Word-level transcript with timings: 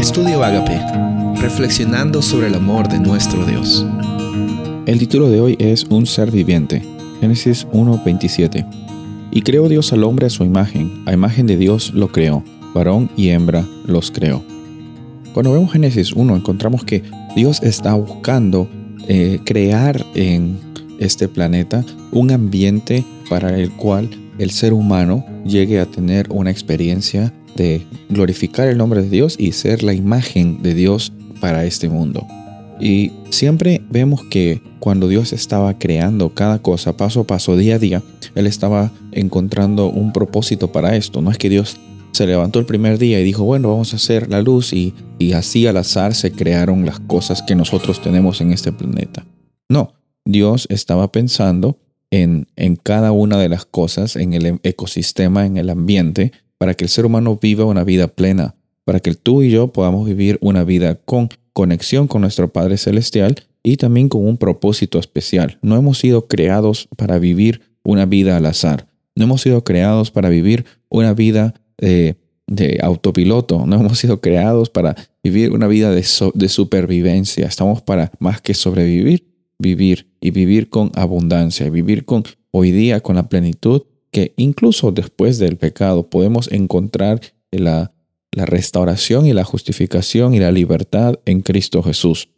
Estudio 0.00 0.42
Agape, 0.42 0.80
reflexionando 1.42 2.22
sobre 2.22 2.46
el 2.46 2.54
amor 2.54 2.88
de 2.88 2.98
nuestro 2.98 3.44
Dios. 3.44 3.84
El 4.86 4.98
título 4.98 5.28
de 5.28 5.42
hoy 5.42 5.56
es 5.58 5.84
Un 5.90 6.06
ser 6.06 6.30
viviente, 6.30 6.82
Génesis 7.20 7.66
1:27. 7.70 8.64
Y 9.30 9.42
creó 9.42 9.68
Dios 9.68 9.92
al 9.92 10.04
hombre 10.04 10.24
a 10.24 10.30
su 10.30 10.42
imagen, 10.42 11.02
a 11.04 11.12
imagen 11.12 11.46
de 11.46 11.58
Dios 11.58 11.92
lo 11.92 12.08
creó, 12.08 12.42
varón 12.72 13.10
y 13.14 13.28
hembra 13.28 13.62
los 13.84 14.10
creó. 14.10 14.42
Cuando 15.34 15.52
vemos 15.52 15.70
Génesis 15.70 16.14
1 16.14 16.34
encontramos 16.34 16.82
que 16.82 17.02
Dios 17.36 17.62
está 17.62 17.92
buscando 17.92 18.70
eh, 19.06 19.40
crear 19.44 20.02
en 20.14 20.58
este 20.98 21.28
planeta 21.28 21.84
un 22.10 22.30
ambiente 22.30 23.04
para 23.28 23.54
el 23.54 23.70
cual 23.72 24.08
el 24.38 24.50
ser 24.50 24.72
humano 24.72 25.26
llegue 25.44 25.78
a 25.78 25.84
tener 25.84 26.26
una 26.30 26.50
experiencia 26.50 27.34
de 27.56 27.86
glorificar 28.08 28.68
el 28.68 28.78
nombre 28.78 29.02
de 29.02 29.10
Dios 29.10 29.36
y 29.38 29.52
ser 29.52 29.82
la 29.82 29.94
imagen 29.94 30.62
de 30.62 30.74
Dios 30.74 31.12
para 31.40 31.64
este 31.64 31.88
mundo. 31.88 32.26
Y 32.80 33.12
siempre 33.28 33.82
vemos 33.90 34.24
que 34.24 34.62
cuando 34.78 35.08
Dios 35.08 35.32
estaba 35.32 35.78
creando 35.78 36.30
cada 36.30 36.60
cosa 36.60 36.96
paso 36.96 37.20
a 37.20 37.26
paso, 37.26 37.56
día 37.56 37.74
a 37.74 37.78
día, 37.78 38.02
Él 38.34 38.46
estaba 38.46 38.90
encontrando 39.12 39.90
un 39.90 40.12
propósito 40.12 40.72
para 40.72 40.96
esto. 40.96 41.20
No 41.20 41.30
es 41.30 41.36
que 41.36 41.50
Dios 41.50 41.76
se 42.12 42.26
levantó 42.26 42.58
el 42.58 42.66
primer 42.66 42.98
día 42.98 43.20
y 43.20 43.24
dijo, 43.24 43.44
bueno, 43.44 43.68
vamos 43.68 43.92
a 43.92 43.96
hacer 43.96 44.30
la 44.30 44.40
luz 44.40 44.72
y, 44.72 44.94
y 45.18 45.32
así 45.32 45.66
al 45.66 45.76
azar 45.76 46.14
se 46.14 46.32
crearon 46.32 46.86
las 46.86 47.00
cosas 47.00 47.42
que 47.42 47.54
nosotros 47.54 48.00
tenemos 48.00 48.40
en 48.40 48.52
este 48.52 48.72
planeta. 48.72 49.26
No, 49.68 49.92
Dios 50.24 50.66
estaba 50.70 51.12
pensando 51.12 51.78
en, 52.10 52.48
en 52.56 52.76
cada 52.76 53.12
una 53.12 53.38
de 53.38 53.48
las 53.48 53.66
cosas, 53.66 54.16
en 54.16 54.32
el 54.32 54.58
ecosistema, 54.62 55.46
en 55.46 55.58
el 55.58 55.70
ambiente, 55.70 56.32
para 56.60 56.74
que 56.74 56.84
el 56.84 56.90
ser 56.90 57.06
humano 57.06 57.38
viva 57.40 57.64
una 57.64 57.84
vida 57.84 58.06
plena, 58.06 58.54
para 58.84 59.00
que 59.00 59.14
tú 59.14 59.40
y 59.42 59.50
yo 59.50 59.72
podamos 59.72 60.06
vivir 60.06 60.36
una 60.42 60.62
vida 60.62 60.96
con 60.96 61.30
conexión 61.54 62.06
con 62.06 62.20
nuestro 62.20 62.52
Padre 62.52 62.76
Celestial 62.76 63.36
y 63.62 63.78
también 63.78 64.10
con 64.10 64.26
un 64.26 64.36
propósito 64.36 64.98
especial. 64.98 65.58
No 65.62 65.76
hemos 65.76 65.96
sido 65.96 66.28
creados 66.28 66.86
para 66.98 67.18
vivir 67.18 67.62
una 67.82 68.04
vida 68.04 68.36
al 68.36 68.44
azar. 68.44 68.86
No 69.16 69.24
hemos 69.24 69.40
sido 69.40 69.64
creados 69.64 70.10
para 70.10 70.28
vivir 70.28 70.66
una 70.90 71.14
vida 71.14 71.54
de 71.78 72.78
autopiloto. 72.82 73.64
No 73.64 73.76
hemos 73.76 73.98
sido 73.98 74.20
creados 74.20 74.68
para 74.68 74.96
vivir 75.24 75.52
una 75.52 75.66
vida 75.66 75.90
de, 75.90 76.04
de 76.34 76.48
supervivencia. 76.50 77.46
Estamos 77.46 77.80
para 77.80 78.12
más 78.18 78.42
que 78.42 78.52
sobrevivir, 78.52 79.26
vivir 79.58 80.10
y 80.20 80.30
vivir 80.30 80.68
con 80.68 80.92
abundancia, 80.94 81.70
vivir 81.70 82.04
con 82.04 82.24
hoy 82.50 82.70
día 82.70 83.00
con 83.00 83.16
la 83.16 83.30
plenitud 83.30 83.84
que 84.10 84.32
incluso 84.36 84.92
después 84.92 85.38
del 85.38 85.56
pecado 85.56 86.08
podemos 86.08 86.50
encontrar 86.50 87.20
la, 87.50 87.92
restauración 88.32 89.26
y 89.26 89.32
la 89.32 89.42
justificación 89.42 90.34
y 90.34 90.38
la 90.38 90.52
libertad 90.52 91.18
en 91.24 91.40
Cristo 91.40 91.82
Jesús. 91.82 92.28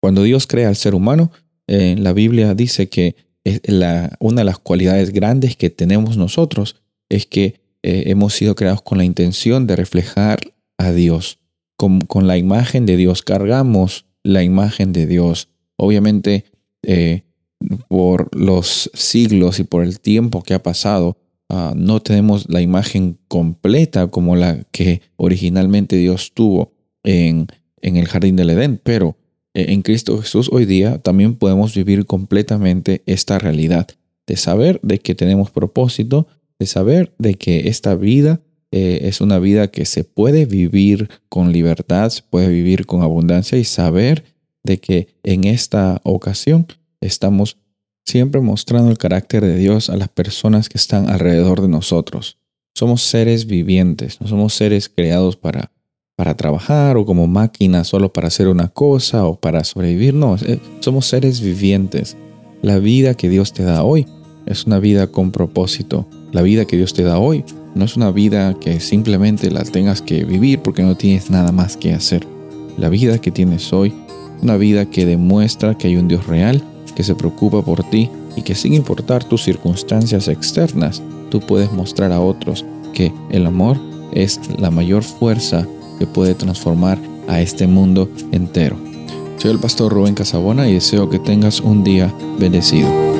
Cuando 0.00 0.22
Dios 0.24 0.46
crea 0.46 0.68
al 0.68 0.76
ser 0.76 0.94
humano, 0.94 1.32
la 1.66 2.12
Biblia 2.12 2.54
dice 2.54 2.88
que 2.90 3.16
la, 3.64 4.14
una 4.20 4.42
de 4.42 4.44
las 4.44 4.58
cualidades 4.58 5.10
grandes 5.10 5.56
que 5.56 5.70
tenemos 5.70 6.16
nosotros 6.16 6.76
es 7.08 7.26
que 7.26 7.60
eh, 7.82 8.04
hemos 8.06 8.34
sido 8.34 8.54
creados 8.54 8.82
con 8.82 8.98
la 8.98 9.04
intención 9.04 9.66
de 9.66 9.76
reflejar 9.76 10.52
a 10.78 10.92
Dios. 10.92 11.38
Con, 11.76 12.02
con, 12.02 12.26
la 12.26 12.36
imagen 12.36 12.86
de 12.86 12.96
Dios 12.96 13.22
cargamos 13.22 14.06
la 14.22 14.42
imagen 14.42 14.92
de 14.92 15.06
Dios. 15.06 15.48
Obviamente, 15.76 16.44
eh, 16.82 17.22
por 17.88 18.34
los 18.36 18.90
siglos 18.94 19.60
y 19.60 19.64
por 19.64 19.84
el 19.84 20.00
tiempo 20.00 20.42
que 20.42 20.54
ha 20.54 20.62
pasado, 20.62 21.16
ah, 21.48 21.72
no 21.76 22.00
tenemos 22.00 22.48
la 22.48 22.60
imagen 22.60 23.18
completa 23.28 24.08
como 24.08 24.36
la 24.36 24.64
que 24.72 25.02
originalmente 25.16 25.96
Dios 25.96 26.32
tuvo 26.34 26.72
en, 27.04 27.48
en 27.80 27.96
el 27.96 28.08
jardín 28.08 28.36
del 28.36 28.50
Edén, 28.50 28.80
pero 28.82 29.16
eh, 29.54 29.66
en 29.68 29.82
Cristo 29.82 30.18
Jesús 30.20 30.48
hoy 30.52 30.64
día 30.64 30.98
también 30.98 31.34
podemos 31.34 31.74
vivir 31.74 32.06
completamente 32.06 33.02
esta 33.06 33.38
realidad 33.38 33.88
de 34.26 34.36
saber 34.36 34.80
de 34.82 34.98
que 34.98 35.14
tenemos 35.14 35.50
propósito, 35.50 36.26
de 36.58 36.66
saber 36.66 37.14
de 37.18 37.34
que 37.34 37.68
esta 37.68 37.94
vida 37.94 38.40
eh, 38.70 39.00
es 39.02 39.20
una 39.20 39.38
vida 39.38 39.70
que 39.70 39.84
se 39.84 40.04
puede 40.04 40.46
vivir 40.46 41.08
con 41.28 41.52
libertad, 41.52 42.08
se 42.08 42.22
puede 42.22 42.48
vivir 42.48 42.86
con 42.86 43.02
abundancia 43.02 43.58
y 43.58 43.64
saber 43.64 44.24
de 44.64 44.78
que 44.78 45.08
en 45.22 45.44
esta 45.44 46.00
ocasión 46.04 46.66
estamos 47.02 47.58
siempre 48.04 48.40
mostrando 48.40 48.90
el 48.90 48.98
carácter 48.98 49.44
de 49.44 49.56
Dios 49.56 49.90
a 49.90 49.96
las 49.96 50.08
personas 50.08 50.68
que 50.68 50.78
están 50.78 51.08
alrededor 51.08 51.60
de 51.60 51.68
nosotros. 51.68 52.38
Somos 52.74 53.02
seres 53.02 53.46
vivientes, 53.46 54.20
no 54.20 54.28
somos 54.28 54.54
seres 54.54 54.88
creados 54.88 55.36
para, 55.36 55.72
para 56.16 56.36
trabajar 56.36 56.96
o 56.96 57.04
como 57.04 57.26
máquinas 57.26 57.88
solo 57.88 58.12
para 58.12 58.28
hacer 58.28 58.48
una 58.48 58.68
cosa 58.68 59.26
o 59.26 59.38
para 59.38 59.62
sobrevivir. 59.64 60.14
No, 60.14 60.36
somos 60.80 61.06
seres 61.06 61.40
vivientes. 61.40 62.16
La 62.62 62.78
vida 62.78 63.14
que 63.14 63.28
Dios 63.28 63.52
te 63.52 63.62
da 63.62 63.82
hoy 63.82 64.06
es 64.46 64.64
una 64.64 64.78
vida 64.78 65.08
con 65.08 65.32
propósito. 65.32 66.08
La 66.32 66.42
vida 66.42 66.64
que 66.64 66.76
Dios 66.76 66.94
te 66.94 67.02
da 67.02 67.18
hoy 67.18 67.44
no 67.74 67.84
es 67.84 67.96
una 67.96 68.10
vida 68.10 68.54
que 68.54 68.80
simplemente 68.80 69.50
la 69.50 69.64
tengas 69.64 70.00
que 70.00 70.24
vivir 70.24 70.60
porque 70.60 70.82
no 70.82 70.96
tienes 70.96 71.30
nada 71.30 71.52
más 71.52 71.76
que 71.76 71.92
hacer. 71.92 72.26
La 72.78 72.88
vida 72.88 73.18
que 73.18 73.30
tienes 73.30 73.72
hoy 73.72 73.92
es 74.36 74.42
una 74.42 74.56
vida 74.56 74.86
que 74.86 75.04
demuestra 75.04 75.76
que 75.76 75.88
hay 75.88 75.96
un 75.96 76.08
Dios 76.08 76.26
real 76.26 76.62
que 76.94 77.02
se 77.02 77.14
preocupa 77.14 77.62
por 77.62 77.82
ti 77.84 78.10
y 78.36 78.42
que 78.42 78.54
sin 78.54 78.74
importar 78.74 79.24
tus 79.24 79.42
circunstancias 79.42 80.28
externas, 80.28 81.02
tú 81.30 81.40
puedes 81.40 81.72
mostrar 81.72 82.12
a 82.12 82.20
otros 82.20 82.64
que 82.92 83.12
el 83.30 83.46
amor 83.46 83.78
es 84.12 84.40
la 84.58 84.70
mayor 84.70 85.02
fuerza 85.02 85.66
que 85.98 86.06
puede 86.06 86.34
transformar 86.34 86.98
a 87.28 87.40
este 87.40 87.66
mundo 87.66 88.08
entero. 88.32 88.76
Soy 89.38 89.50
el 89.50 89.58
pastor 89.58 89.92
Rubén 89.92 90.14
Casabona 90.14 90.68
y 90.68 90.74
deseo 90.74 91.10
que 91.10 91.18
tengas 91.18 91.60
un 91.60 91.82
día 91.82 92.12
bendecido. 92.38 93.11